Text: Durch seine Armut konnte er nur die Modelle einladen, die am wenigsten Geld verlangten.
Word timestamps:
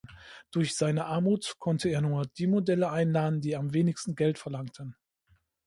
Durch 0.49 0.75
seine 0.75 1.05
Armut 1.05 1.57
konnte 1.59 1.89
er 1.89 2.01
nur 2.01 2.25
die 2.25 2.47
Modelle 2.47 2.89
einladen, 2.89 3.39
die 3.39 3.55
am 3.55 3.71
wenigsten 3.71 4.15
Geld 4.15 4.39
verlangten. 4.39 4.95